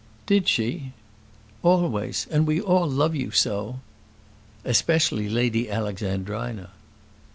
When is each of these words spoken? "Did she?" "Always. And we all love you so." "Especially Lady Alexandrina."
"Did 0.25 0.47
she?" 0.47 0.93
"Always. 1.61 2.25
And 2.31 2.47
we 2.47 2.59
all 2.59 2.89
love 2.89 3.13
you 3.13 3.29
so." 3.29 3.81
"Especially 4.65 5.29
Lady 5.29 5.69
Alexandrina." 5.69 6.71